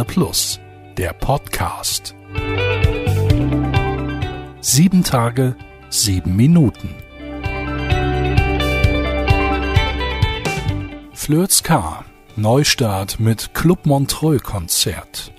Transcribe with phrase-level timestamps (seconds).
[0.00, 0.58] Sterne Plus,
[0.96, 2.14] der Podcast.
[4.62, 5.56] Sieben Tage,
[5.90, 6.94] sieben Minuten.
[11.12, 12.04] Flirts K.
[12.36, 15.32] Neustart mit Club Montreux Konzert.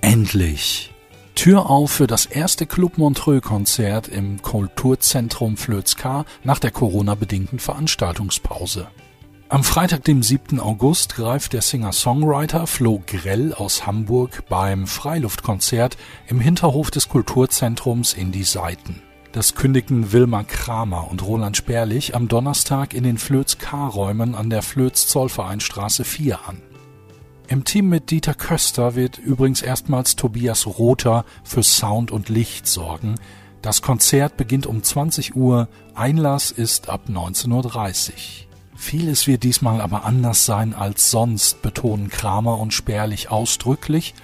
[0.00, 0.94] Endlich!
[1.34, 7.58] Tür auf für das erste Club Montreux Konzert im Kulturzentrum Flöz K nach der Corona-bedingten
[7.58, 8.88] Veranstaltungspause.
[9.48, 10.58] Am Freitag, dem 7.
[10.58, 15.96] August, greift der Singer-Songwriter Flo Grell aus Hamburg beim Freiluftkonzert
[16.26, 19.02] im Hinterhof des Kulturzentrums in die Seiten.
[19.30, 26.02] Das kündigten Wilmar Kramer und Roland Sperlich am Donnerstag in den Flöz-K-Räumen an der Flöz-Zollvereinstraße
[26.02, 26.60] 4 an.
[27.46, 33.14] Im Team mit Dieter Köster wird übrigens erstmals Tobias Rother für Sound und Licht sorgen.
[33.62, 38.45] Das Konzert beginnt um 20 Uhr, Einlass ist ab 19.30 Uhr.
[38.76, 44.14] Vieles wird diesmal aber anders sein als sonst, betonen Kramer und Spärlich ausdrücklich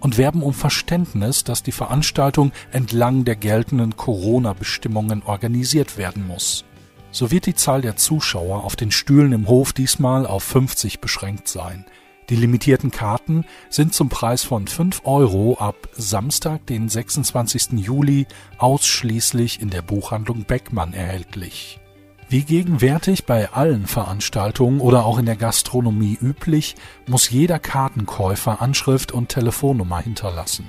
[0.00, 6.64] und werben um Verständnis, dass die Veranstaltung entlang der geltenden Corona-Bestimmungen organisiert werden muss.
[7.10, 11.48] So wird die Zahl der Zuschauer auf den Stühlen im Hof diesmal auf 50 beschränkt
[11.48, 11.84] sein.
[12.28, 17.72] Die limitierten Karten sind zum Preis von 5 Euro ab Samstag, den 26.
[17.78, 18.26] Juli,
[18.58, 21.80] ausschließlich in der Buchhandlung Beckmann erhältlich.
[22.30, 26.76] Wie gegenwärtig bei allen Veranstaltungen oder auch in der Gastronomie üblich,
[27.06, 30.66] muss jeder Kartenkäufer Anschrift und Telefonnummer hinterlassen.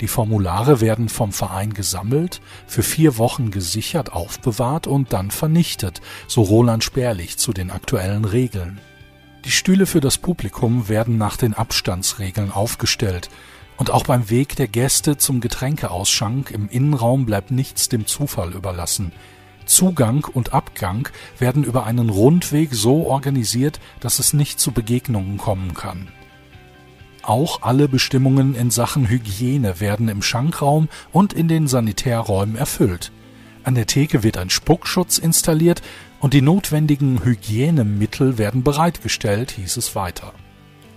[0.00, 6.42] Die Formulare werden vom Verein gesammelt, für vier Wochen gesichert aufbewahrt und dann vernichtet, so
[6.42, 8.80] Roland Sperlich zu den aktuellen Regeln.
[9.44, 13.30] Die Stühle für das Publikum werden nach den Abstandsregeln aufgestellt,
[13.76, 19.12] und auch beim Weg der Gäste zum Getränkeausschank im Innenraum bleibt nichts dem Zufall überlassen.
[19.66, 25.74] Zugang und Abgang werden über einen Rundweg so organisiert, dass es nicht zu Begegnungen kommen
[25.74, 26.08] kann.
[27.22, 33.10] Auch alle Bestimmungen in Sachen Hygiene werden im Schankraum und in den Sanitärräumen erfüllt.
[33.64, 35.82] An der Theke wird ein Spuckschutz installiert
[36.20, 40.32] und die notwendigen Hygienemittel werden bereitgestellt, hieß es weiter.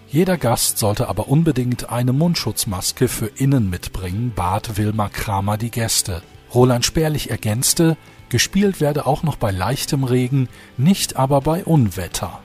[0.07, 6.21] Jeder Gast sollte aber unbedingt eine Mundschutzmaske für innen mitbringen, bat Wilmar Kramer die Gäste.
[6.53, 7.97] Roland Spärlich ergänzte,
[8.29, 12.39] Gespielt werde auch noch bei leichtem Regen, nicht aber bei Unwetter.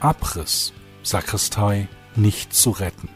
[0.00, 0.72] Abriss.
[1.02, 3.08] Sakristei nicht zu retten.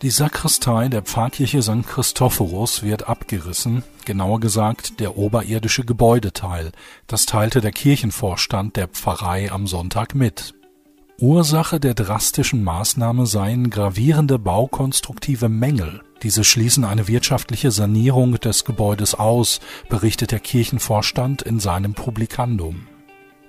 [0.00, 1.86] Die Sakristei der Pfarrkirche St.
[1.86, 6.72] Christophorus wird abgerissen, genauer gesagt der oberirdische Gebäudeteil.
[7.06, 10.54] Das teilte der Kirchenvorstand der Pfarrei am Sonntag mit.
[11.20, 16.00] Ursache der drastischen Maßnahme seien gravierende baukonstruktive Mängel.
[16.22, 22.86] Diese schließen eine wirtschaftliche Sanierung des Gebäudes aus, berichtet der Kirchenvorstand in seinem Publikandum.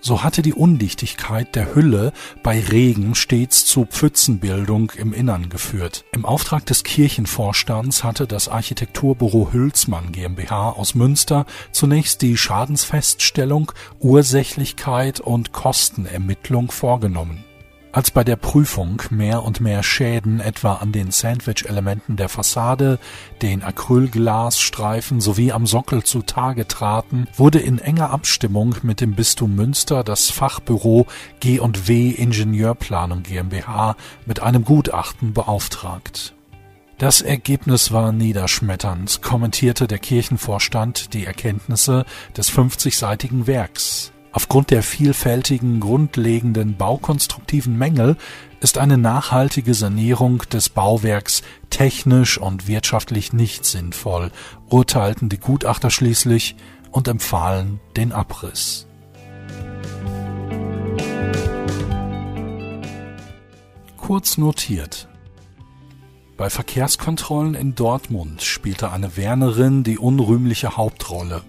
[0.01, 6.05] So hatte die Undichtigkeit der Hülle bei Regen stets zu Pfützenbildung im Innern geführt.
[6.13, 15.19] Im Auftrag des Kirchenvorstands hatte das Architekturbüro Hülsmann GmbH aus Münster zunächst die Schadensfeststellung, Ursächlichkeit
[15.19, 17.43] und Kostenermittlung vorgenommen.
[17.91, 22.99] Als bei der Prüfung mehr und mehr Schäden etwa an den Sandwich-Elementen der Fassade,
[23.41, 30.03] den Acrylglasstreifen sowie am Sockel zutage traten, wurde in enger Abstimmung mit dem Bistum Münster
[30.03, 31.07] das Fachbüro
[31.39, 33.95] G&W Ingenieurplanung GmbH
[34.27, 36.35] mit einem Gutachten beauftragt.
[36.99, 42.05] Das Ergebnis war niederschmetternd, kommentierte der Kirchenvorstand die Erkenntnisse
[42.37, 44.11] des 50-seitigen Werks.
[44.31, 48.15] Aufgrund der vielfältigen grundlegenden baukonstruktiven Mängel
[48.59, 51.41] ist eine nachhaltige Sanierung des Bauwerks
[51.71, 54.31] technisch und wirtschaftlich nicht sinnvoll,
[54.69, 56.55] urteilten die Gutachter schließlich
[56.91, 58.85] und empfahlen den Abriss.
[63.97, 65.07] Kurz notiert.
[66.37, 71.43] Bei Verkehrskontrollen in Dortmund spielte eine Wernerin die unrühmliche Hauptrolle.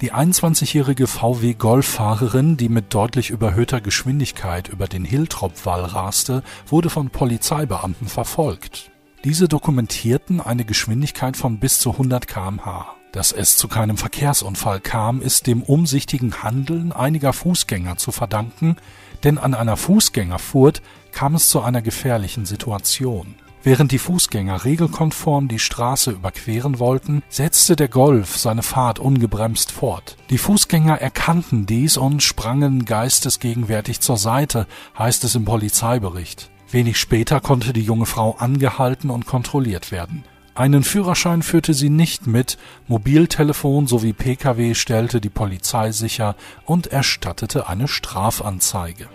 [0.00, 8.06] Die 21-jährige VW-Golffahrerin, die mit deutlich überhöhter Geschwindigkeit über den Hiltrop-Wall raste, wurde von Polizeibeamten
[8.06, 8.92] verfolgt.
[9.24, 12.94] Diese dokumentierten eine Geschwindigkeit von bis zu 100 km/h.
[13.10, 18.76] Dass es zu keinem Verkehrsunfall kam, ist dem umsichtigen Handeln einiger Fußgänger zu verdanken,
[19.24, 20.80] denn an einer Fußgängerfurt
[21.10, 23.34] kam es zu einer gefährlichen Situation.
[23.68, 30.16] Während die Fußgänger regelkonform die Straße überqueren wollten, setzte der Golf seine Fahrt ungebremst fort.
[30.30, 34.66] Die Fußgänger erkannten dies und sprangen geistesgegenwärtig zur Seite,
[34.98, 36.48] heißt es im Polizeibericht.
[36.70, 40.24] Wenig später konnte die junge Frau angehalten und kontrolliert werden.
[40.54, 42.56] Einen Führerschein führte sie nicht mit,
[42.86, 49.10] Mobiltelefon sowie Pkw stellte die Polizei sicher und erstattete eine Strafanzeige.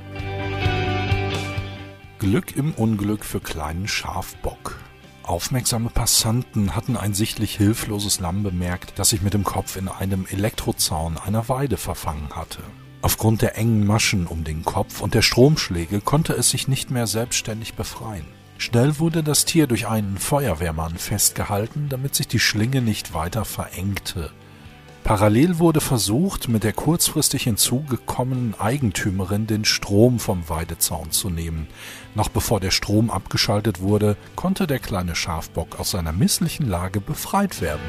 [2.24, 4.80] Glück im Unglück für kleinen Schafbock.
[5.24, 10.26] Aufmerksame Passanten hatten ein sichtlich hilfloses Lamm bemerkt, das sich mit dem Kopf in einem
[10.32, 12.60] Elektrozaun einer Weide verfangen hatte.
[13.02, 17.08] Aufgrund der engen Maschen um den Kopf und der Stromschläge konnte es sich nicht mehr
[17.08, 18.26] selbstständig befreien.
[18.58, 24.32] Schnell wurde das Tier durch einen Feuerwehrmann festgehalten, damit sich die Schlinge nicht weiter verengte.
[25.04, 31.68] Parallel wurde versucht, mit der kurzfristig hinzugekommenen Eigentümerin den Strom vom Weidezaun zu nehmen.
[32.16, 37.60] Noch bevor der Strom abgeschaltet wurde, konnte der kleine Schafbock aus seiner misslichen Lage befreit
[37.60, 37.82] werden.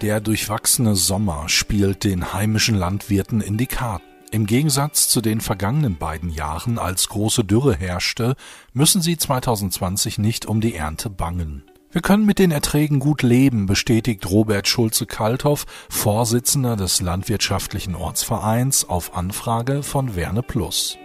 [0.00, 4.04] Der durchwachsene Sommer spielt den heimischen Landwirten in die Karten.
[4.32, 8.34] Im Gegensatz zu den vergangenen beiden Jahren, als große Dürre herrschte,
[8.72, 11.64] müssen sie 2020 nicht um die Ernte bangen.
[11.92, 19.16] Wir können mit den Erträgen gut leben, bestätigt Robert Schulze-Kalthoff, Vorsitzender des Landwirtschaftlichen Ortsvereins, auf
[19.16, 20.98] Anfrage von Werne Plus.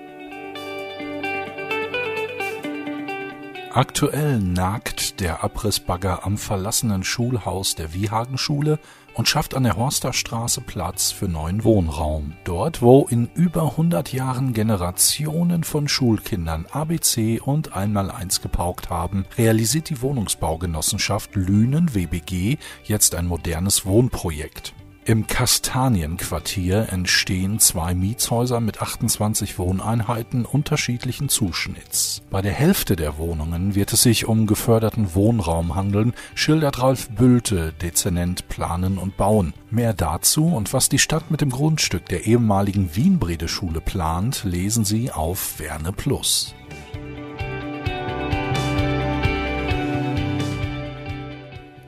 [3.71, 8.77] Aktuell nagt der Abrissbagger am verlassenen Schulhaus der Wiehagenschule
[9.15, 12.33] und schafft an der Horsterstraße Platz für neuen Wohnraum.
[12.43, 19.89] Dort, wo in über 100 Jahren Generationen von Schulkindern ABC und Einmaleins gepaukt haben, realisiert
[19.89, 24.73] die Wohnungsbaugenossenschaft Lünen WBG jetzt ein modernes Wohnprojekt.
[25.07, 32.23] Im Kastanienquartier entstehen zwei Mietshäuser mit 28 Wohneinheiten unterschiedlichen Zuschnitts.
[32.31, 37.71] Bei der Hälfte der Wohnungen wird es sich um geförderten Wohnraum handeln, schildert Ralf Bülte,
[37.73, 39.53] Dezernent Planen und Bauen.
[39.69, 45.11] Mehr dazu und was die Stadt mit dem Grundstück der ehemaligen Wienbrede-Schule plant, lesen Sie
[45.11, 46.55] auf Werne Plus.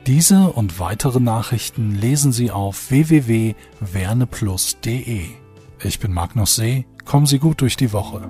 [0.08, 5.26] Diese und weitere Nachrichten lesen Sie auf www.werneplus.de.
[5.84, 6.86] Ich bin Magnus See.
[7.04, 8.22] Kommen Sie gut durch die Woche.